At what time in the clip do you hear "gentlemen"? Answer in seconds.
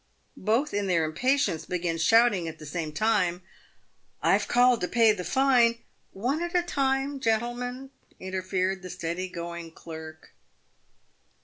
7.19-7.91